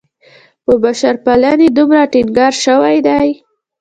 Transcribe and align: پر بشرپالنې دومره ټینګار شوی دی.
پر 0.63 0.75
بشرپالنې 0.83 1.67
دومره 1.77 2.01
ټینګار 2.13 2.53
شوی 2.63 2.97
دی. 3.07 3.27